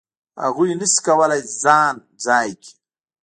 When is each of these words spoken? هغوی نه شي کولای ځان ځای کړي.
هغوی 0.43 0.71
نه 0.79 0.85
شي 0.91 0.99
کولای 1.07 1.41
ځان 1.63 1.95
ځای 2.25 2.49
کړي. 2.63 2.73